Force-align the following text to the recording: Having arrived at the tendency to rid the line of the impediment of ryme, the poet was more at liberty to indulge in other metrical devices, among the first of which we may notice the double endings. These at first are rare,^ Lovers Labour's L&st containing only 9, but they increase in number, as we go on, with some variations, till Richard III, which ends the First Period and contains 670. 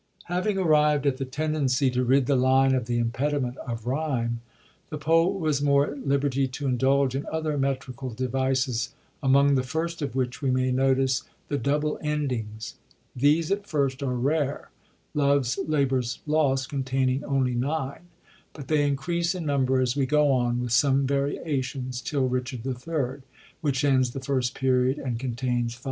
Having 0.23 0.57
arrived 0.57 1.05
at 1.05 1.17
the 1.17 1.25
tendency 1.25 1.91
to 1.91 2.03
rid 2.03 2.25
the 2.25 2.35
line 2.35 2.73
of 2.73 2.87
the 2.87 2.97
impediment 2.97 3.55
of 3.57 3.83
ryme, 3.85 4.37
the 4.89 4.97
poet 4.97 5.37
was 5.37 5.61
more 5.61 5.91
at 5.91 6.07
liberty 6.07 6.47
to 6.47 6.65
indulge 6.65 7.13
in 7.13 7.27
other 7.31 7.55
metrical 7.55 8.09
devices, 8.09 8.95
among 9.21 9.53
the 9.53 9.61
first 9.61 10.01
of 10.01 10.15
which 10.15 10.41
we 10.41 10.49
may 10.49 10.71
notice 10.71 11.21
the 11.49 11.57
double 11.59 11.99
endings. 12.01 12.73
These 13.15 13.51
at 13.51 13.67
first 13.67 14.01
are 14.01 14.15
rare,^ 14.15 14.69
Lovers 15.13 15.59
Labour's 15.67 16.17
L&st 16.27 16.67
containing 16.67 17.23
only 17.23 17.53
9, 17.53 17.99
but 18.53 18.69
they 18.69 18.87
increase 18.87 19.35
in 19.35 19.45
number, 19.45 19.79
as 19.79 19.95
we 19.95 20.07
go 20.07 20.31
on, 20.31 20.61
with 20.61 20.71
some 20.71 21.05
variations, 21.05 22.01
till 22.01 22.27
Richard 22.27 22.65
III, 22.65 23.21
which 23.61 23.85
ends 23.85 24.09
the 24.13 24.19
First 24.19 24.55
Period 24.55 24.97
and 24.97 25.19
contains 25.19 25.73
670. 25.75 25.79